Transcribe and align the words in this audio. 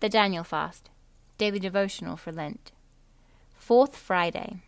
The 0.00 0.08
Daniel 0.08 0.44
Fast, 0.44 0.90
Daily 1.38 1.58
Devotional 1.58 2.16
for 2.16 2.30
Lent. 2.30 2.70
Fourth 3.56 3.96
Friday, 3.96 4.58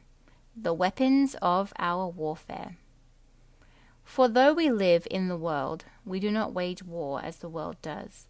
The 0.57 0.75
Weapons 0.75 1.37
of 1.41 1.73
Our 1.79 2.09
Warfare. 2.09 2.79
For 4.03 4.27
though 4.27 4.53
we 4.53 4.73
live 4.73 5.07
in 5.09 5.29
the 5.29 5.37
world, 5.37 5.85
we 6.05 6.19
do 6.19 6.33
not 6.33 6.53
wage 6.53 6.83
war 6.83 7.21
as 7.23 7.37
the 7.37 7.49
world 7.49 7.77
does. 7.81 8.27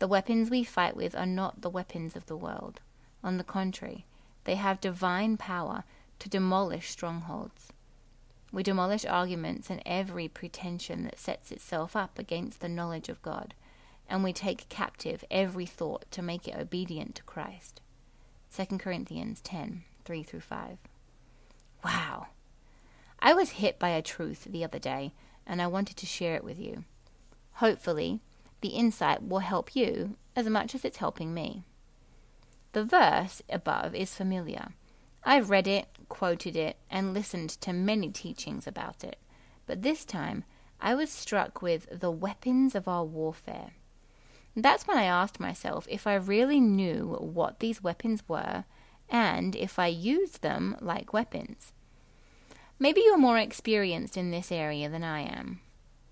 The 0.00 0.08
weapons 0.08 0.50
we 0.50 0.64
fight 0.64 0.96
with 0.96 1.14
are 1.14 1.26
not 1.26 1.60
the 1.60 1.70
weapons 1.70 2.16
of 2.16 2.26
the 2.26 2.36
world. 2.36 2.80
On 3.22 3.36
the 3.36 3.44
contrary, 3.44 4.04
they 4.42 4.56
have 4.56 4.80
divine 4.80 5.36
power 5.36 5.84
to 6.18 6.28
demolish 6.28 6.90
strongholds. 6.90 7.68
We 8.50 8.64
demolish 8.64 9.04
arguments 9.04 9.70
and 9.70 9.80
every 9.86 10.26
pretension 10.26 11.04
that 11.04 11.20
sets 11.20 11.52
itself 11.52 11.94
up 11.94 12.18
against 12.18 12.58
the 12.58 12.68
knowledge 12.68 13.08
of 13.08 13.22
God 13.22 13.54
and 14.12 14.22
we 14.22 14.32
take 14.34 14.68
captive 14.68 15.24
every 15.30 15.64
thought 15.64 16.04
to 16.10 16.20
make 16.20 16.46
it 16.46 16.54
obedient 16.54 17.14
to 17.14 17.22
Christ. 17.22 17.80
2 18.54 18.76
Corinthians 18.76 19.40
10 19.40 19.84
3 20.04 20.22
through 20.22 20.40
5. 20.40 20.76
Wow! 21.82 22.26
I 23.20 23.32
was 23.32 23.52
hit 23.52 23.78
by 23.78 23.88
a 23.88 24.02
truth 24.02 24.44
the 24.44 24.64
other 24.64 24.78
day, 24.78 25.14
and 25.46 25.62
I 25.62 25.66
wanted 25.66 25.96
to 25.96 26.04
share 26.04 26.34
it 26.34 26.44
with 26.44 26.58
you. 26.58 26.84
Hopefully, 27.54 28.20
the 28.60 28.70
insight 28.70 29.26
will 29.26 29.38
help 29.38 29.74
you 29.74 30.16
as 30.36 30.46
much 30.46 30.74
as 30.74 30.84
it's 30.84 30.98
helping 30.98 31.32
me. 31.32 31.64
The 32.72 32.84
verse 32.84 33.40
above 33.48 33.94
is 33.94 34.14
familiar. 34.14 34.74
I've 35.24 35.48
read 35.48 35.66
it, 35.66 35.86
quoted 36.10 36.54
it, 36.54 36.76
and 36.90 37.14
listened 37.14 37.48
to 37.62 37.72
many 37.72 38.10
teachings 38.10 38.66
about 38.66 39.04
it, 39.04 39.16
but 39.64 39.80
this 39.80 40.04
time 40.04 40.44
I 40.82 40.94
was 40.94 41.08
struck 41.08 41.62
with 41.62 41.86
the 41.98 42.10
weapons 42.10 42.74
of 42.74 42.86
our 42.86 43.04
warfare. 43.04 43.70
That's 44.54 44.86
when 44.86 44.98
I 44.98 45.04
asked 45.04 45.40
myself 45.40 45.86
if 45.90 46.06
I 46.06 46.14
really 46.14 46.60
knew 46.60 47.16
what 47.20 47.60
these 47.60 47.82
weapons 47.82 48.22
were 48.28 48.64
and 49.08 49.56
if 49.56 49.78
I 49.78 49.86
used 49.86 50.42
them 50.42 50.76
like 50.80 51.12
weapons. 51.12 51.72
Maybe 52.78 53.00
you're 53.02 53.18
more 53.18 53.38
experienced 53.38 54.16
in 54.16 54.30
this 54.30 54.50
area 54.50 54.88
than 54.88 55.04
I 55.04 55.20
am, 55.20 55.60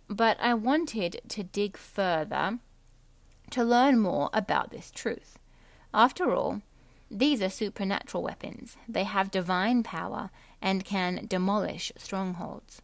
but 0.08 0.38
I 0.40 0.54
wanted 0.54 1.20
to 1.28 1.42
dig 1.42 1.76
further 1.76 2.58
to 3.50 3.64
learn 3.64 3.98
more 3.98 4.30
about 4.32 4.70
this 4.70 4.90
truth. 4.90 5.38
After 5.92 6.32
all, 6.32 6.62
these 7.10 7.42
are 7.42 7.48
supernatural 7.48 8.22
weapons. 8.22 8.76
They 8.88 9.04
have 9.04 9.32
divine 9.32 9.82
power 9.82 10.30
and 10.62 10.84
can 10.84 11.26
demolish 11.26 11.90
strongholds. 11.96 12.82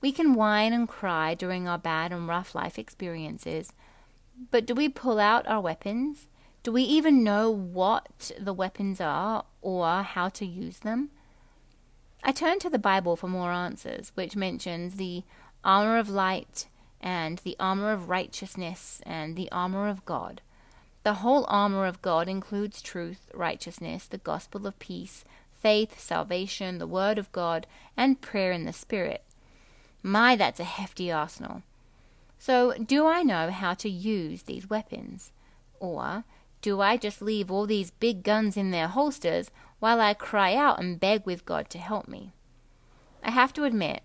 We 0.00 0.10
can 0.10 0.34
whine 0.34 0.72
and 0.72 0.88
cry 0.88 1.34
during 1.34 1.68
our 1.68 1.78
bad 1.78 2.12
and 2.12 2.26
rough 2.26 2.54
life 2.54 2.78
experiences, 2.78 3.72
but 4.50 4.66
do 4.66 4.74
we 4.74 4.88
pull 4.88 5.18
out 5.18 5.46
our 5.46 5.60
weapons? 5.60 6.26
Do 6.62 6.72
we 6.72 6.82
even 6.82 7.22
know 7.22 7.50
what 7.50 8.30
the 8.38 8.54
weapons 8.54 9.00
are 9.00 9.44
or 9.60 10.02
how 10.02 10.28
to 10.30 10.46
use 10.46 10.78
them? 10.78 11.10
I 12.22 12.32
turn 12.32 12.58
to 12.60 12.70
the 12.70 12.78
Bible 12.78 13.16
for 13.16 13.28
more 13.28 13.52
answers, 13.52 14.12
which 14.14 14.34
mentions 14.34 14.96
the 14.96 15.24
armor 15.62 15.98
of 15.98 16.08
light 16.08 16.66
and 17.00 17.38
the 17.38 17.56
armor 17.60 17.92
of 17.92 18.08
righteousness 18.08 19.02
and 19.04 19.36
the 19.36 19.52
armor 19.52 19.88
of 19.88 20.04
God. 20.06 20.40
The 21.02 21.14
whole 21.14 21.44
armor 21.48 21.84
of 21.84 22.00
God 22.00 22.28
includes 22.30 22.80
truth, 22.80 23.30
righteousness, 23.34 24.06
the 24.06 24.16
gospel 24.16 24.66
of 24.66 24.78
peace, 24.78 25.22
faith, 25.52 26.00
salvation, 26.00 26.78
the 26.78 26.86
word 26.86 27.18
of 27.18 27.30
God, 27.30 27.66
and 27.94 28.22
prayer 28.22 28.52
in 28.52 28.64
the 28.64 28.72
Spirit. 28.72 29.22
My, 30.02 30.34
that's 30.34 30.60
a 30.60 30.64
hefty 30.64 31.12
arsenal. 31.12 31.62
So, 32.46 32.74
do 32.74 33.06
I 33.06 33.22
know 33.22 33.50
how 33.50 33.72
to 33.72 33.88
use 33.88 34.42
these 34.42 34.68
weapons? 34.68 35.32
Or 35.80 36.24
do 36.60 36.82
I 36.82 36.98
just 36.98 37.22
leave 37.22 37.50
all 37.50 37.64
these 37.64 37.90
big 37.90 38.22
guns 38.22 38.58
in 38.58 38.70
their 38.70 38.88
holsters 38.88 39.50
while 39.78 39.98
I 39.98 40.12
cry 40.12 40.54
out 40.54 40.78
and 40.78 41.00
beg 41.00 41.24
with 41.24 41.46
God 41.46 41.70
to 41.70 41.78
help 41.78 42.06
me? 42.06 42.34
I 43.22 43.30
have 43.30 43.54
to 43.54 43.64
admit, 43.64 44.02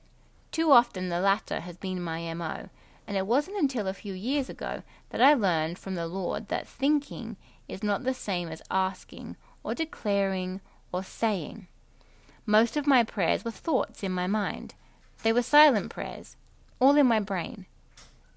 too 0.53 0.71
often 0.71 1.09
the 1.09 1.19
latter 1.19 1.59
has 1.59 1.75
been 1.75 2.01
my 2.01 2.33
MO, 2.33 2.69
and 3.05 3.17
it 3.17 3.27
wasn't 3.27 3.57
until 3.57 3.87
a 3.89 3.93
few 3.93 4.13
years 4.13 4.47
ago 4.47 4.83
that 5.09 5.21
I 5.21 5.33
learned 5.33 5.77
from 5.77 5.95
the 5.95 6.07
Lord 6.07 6.47
that 6.47 6.65
thinking 6.65 7.35
is 7.67 7.83
not 7.83 8.05
the 8.05 8.13
same 8.13 8.47
as 8.47 8.61
asking 8.71 9.35
or 9.63 9.75
declaring 9.75 10.61
or 10.93 11.03
saying. 11.03 11.67
Most 12.45 12.77
of 12.77 12.87
my 12.87 13.03
prayers 13.03 13.43
were 13.43 13.51
thoughts 13.51 14.01
in 14.01 14.13
my 14.13 14.27
mind. 14.27 14.75
They 15.23 15.33
were 15.33 15.41
silent 15.41 15.89
prayers, 15.89 16.37
all 16.79 16.95
in 16.95 17.05
my 17.05 17.19
brain. 17.19 17.65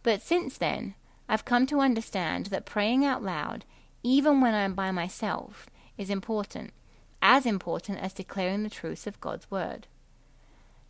But 0.03 0.23
since 0.23 0.59
then, 0.59 0.95
I've 1.29 1.45
come 1.45 1.67
to 1.67 1.81
understand 1.81 2.47
that 2.47 2.67
praying 2.67 3.05
out 3.05 3.23
loud, 3.23 3.65
even 4.03 4.41
when 4.41 4.55
I'm 4.55 4.75
by 4.75 4.91
myself, 4.91 5.67
is 5.97 6.11
important, 6.11 6.73
as 7.21 7.47
important 7.47 8.01
as 8.01 8.13
declaring 8.13 8.63
the 8.63 8.71
truths 8.71 9.07
of 9.07 9.21
God's 9.21 9.51
Word. 9.51 9.87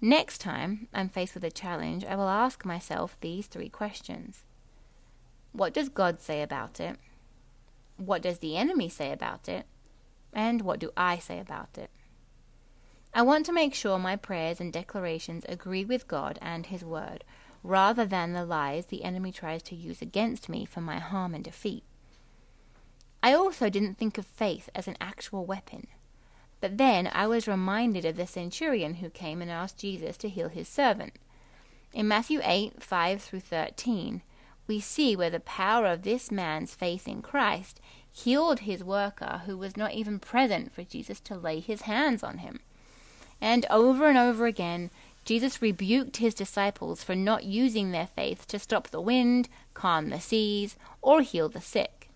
Next 0.00 0.38
time 0.38 0.88
I'm 0.92 1.08
faced 1.08 1.34
with 1.34 1.44
a 1.44 1.50
challenge, 1.50 2.04
I 2.04 2.16
will 2.16 2.28
ask 2.28 2.64
myself 2.64 3.16
these 3.20 3.46
three 3.46 3.68
questions 3.68 4.42
What 5.52 5.74
does 5.74 5.88
God 5.88 6.20
say 6.20 6.42
about 6.42 6.80
it? 6.80 6.96
What 7.98 8.22
does 8.22 8.38
the 8.38 8.56
enemy 8.56 8.88
say 8.88 9.12
about 9.12 9.48
it? 9.48 9.66
And 10.32 10.62
what 10.62 10.80
do 10.80 10.90
I 10.96 11.18
say 11.18 11.38
about 11.38 11.76
it? 11.76 11.90
I 13.14 13.22
want 13.22 13.44
to 13.46 13.52
make 13.52 13.74
sure 13.74 13.98
my 13.98 14.16
prayers 14.16 14.60
and 14.60 14.72
declarations 14.72 15.44
agree 15.48 15.84
with 15.84 16.08
God 16.08 16.38
and 16.40 16.66
His 16.66 16.82
Word, 16.82 17.22
rather 17.62 18.04
than 18.04 18.32
the 18.32 18.44
lies 18.44 18.86
the 18.86 19.04
enemy 19.04 19.32
tries 19.32 19.62
to 19.62 19.74
use 19.74 20.02
against 20.02 20.48
me 20.48 20.64
for 20.64 20.80
my 20.80 20.98
harm 20.98 21.34
and 21.34 21.44
defeat. 21.44 21.84
I 23.22 23.34
also 23.34 23.70
didn't 23.70 23.98
think 23.98 24.18
of 24.18 24.26
faith 24.26 24.68
as 24.74 24.88
an 24.88 24.96
actual 25.00 25.44
weapon. 25.46 25.86
But 26.60 26.78
then 26.78 27.10
I 27.12 27.26
was 27.26 27.48
reminded 27.48 28.04
of 28.04 28.16
the 28.16 28.26
centurion 28.26 28.94
who 28.94 29.10
came 29.10 29.42
and 29.42 29.50
asked 29.50 29.78
Jesus 29.78 30.16
to 30.18 30.28
heal 30.28 30.48
his 30.48 30.68
servant. 30.68 31.14
In 31.92 32.08
Matthew 32.08 32.40
8 32.42 32.82
5 32.82 33.22
through 33.22 33.40
13, 33.40 34.22
we 34.66 34.80
see 34.80 35.16
where 35.16 35.30
the 35.30 35.40
power 35.40 35.86
of 35.86 36.02
this 36.02 36.30
man's 36.30 36.74
faith 36.74 37.08
in 37.08 37.20
Christ 37.20 37.80
healed 38.10 38.60
his 38.60 38.84
worker 38.84 39.42
who 39.46 39.58
was 39.58 39.76
not 39.76 39.92
even 39.92 40.18
present 40.18 40.72
for 40.72 40.84
Jesus 40.84 41.20
to 41.20 41.36
lay 41.36 41.60
his 41.60 41.82
hands 41.82 42.22
on 42.22 42.38
him. 42.38 42.60
And 43.40 43.66
over 43.68 44.08
and 44.08 44.16
over 44.16 44.46
again, 44.46 44.90
Jesus 45.24 45.62
rebuked 45.62 46.16
his 46.16 46.34
disciples 46.34 47.04
for 47.04 47.14
not 47.14 47.44
using 47.44 47.90
their 47.90 48.08
faith 48.08 48.46
to 48.48 48.58
stop 48.58 48.88
the 48.88 49.00
wind, 49.00 49.48
calm 49.72 50.10
the 50.10 50.20
seas, 50.20 50.76
or 51.00 51.22
heal 51.22 51.48
the 51.48 51.60
sick. 51.60 52.10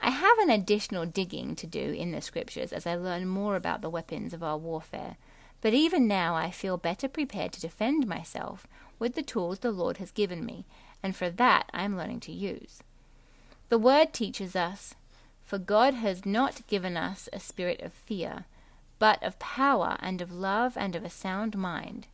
I 0.00 0.10
have 0.10 0.38
an 0.38 0.50
additional 0.50 1.06
digging 1.06 1.54
to 1.56 1.66
do 1.66 1.78
in 1.78 2.10
the 2.10 2.20
scriptures 2.20 2.72
as 2.72 2.88
I 2.88 2.96
learn 2.96 3.28
more 3.28 3.54
about 3.54 3.82
the 3.82 3.90
weapons 3.90 4.34
of 4.34 4.42
our 4.42 4.58
warfare, 4.58 5.16
but 5.60 5.74
even 5.74 6.08
now 6.08 6.34
I 6.34 6.50
feel 6.50 6.76
better 6.76 7.06
prepared 7.06 7.52
to 7.52 7.60
defend 7.60 8.08
myself 8.08 8.66
with 8.98 9.14
the 9.14 9.22
tools 9.22 9.60
the 9.60 9.70
Lord 9.70 9.98
has 9.98 10.10
given 10.10 10.44
me, 10.44 10.66
and 11.04 11.14
for 11.14 11.30
that 11.30 11.66
I 11.72 11.84
am 11.84 11.96
learning 11.96 12.18
to 12.20 12.32
use. 12.32 12.82
The 13.68 13.78
Word 13.78 14.12
teaches 14.12 14.56
us, 14.56 14.96
For 15.44 15.58
God 15.58 15.94
has 15.94 16.26
not 16.26 16.66
given 16.66 16.96
us 16.96 17.28
a 17.32 17.38
spirit 17.38 17.80
of 17.80 17.92
fear, 17.92 18.46
but 19.02 19.20
of 19.20 19.36
power 19.40 19.96
and 19.98 20.22
of 20.22 20.30
love 20.30 20.76
and 20.76 20.94
of 20.94 21.04
a 21.04 21.10
sound 21.10 21.58
mind. 21.58 22.06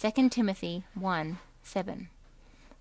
2 0.00 0.28
Timothy 0.28 0.84
1 0.94 1.38
7. 1.64 2.08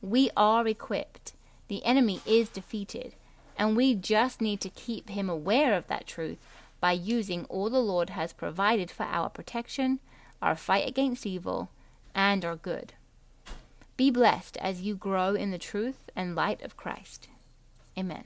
We 0.03 0.29
are 0.37 0.67
equipped. 0.67 1.33
The 1.67 1.83
enemy 1.83 2.21
is 2.27 2.49
defeated, 2.49 3.15
and 3.57 3.75
we 3.75 3.95
just 3.95 4.39
need 4.39 4.61
to 4.61 4.69
keep 4.69 5.09
him 5.09 5.31
aware 5.31 5.73
of 5.73 5.87
that 5.87 6.05
truth 6.05 6.37
by 6.79 6.91
using 6.91 7.45
all 7.45 7.71
the 7.71 7.81
Lord 7.81 8.11
has 8.11 8.33
provided 8.33 8.91
for 8.91 9.07
our 9.07 9.31
protection, 9.31 9.97
our 10.43 10.55
fight 10.55 10.87
against 10.87 11.25
evil, 11.25 11.71
and 12.13 12.45
our 12.45 12.55
good. 12.55 12.93
Be 13.97 14.11
blessed 14.11 14.57
as 14.57 14.83
you 14.83 14.93
grow 14.93 15.33
in 15.33 15.49
the 15.49 15.57
truth 15.57 16.11
and 16.15 16.35
light 16.35 16.61
of 16.61 16.77
Christ. 16.77 17.29
Amen. 17.97 18.25